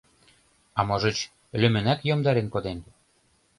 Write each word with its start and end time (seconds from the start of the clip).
А 0.77 0.81
можыч, 0.87 1.17
лӱмынак 1.59 1.99
йомдарен 2.09 2.47
коден? 2.53 2.79